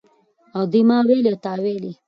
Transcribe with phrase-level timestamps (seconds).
[0.55, 1.91] او د ما ویلي او تا ویلي